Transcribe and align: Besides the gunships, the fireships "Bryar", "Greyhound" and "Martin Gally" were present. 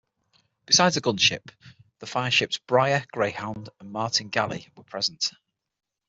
Besides 0.65 0.95
the 0.95 1.01
gunships, 1.01 1.51
the 1.99 2.07
fireships 2.07 2.57
"Bryar", 2.57 3.05
"Greyhound" 3.11 3.69
and 3.79 3.91
"Martin 3.91 4.29
Gally" 4.29 4.67
were 4.75 4.81
present. 4.81 5.31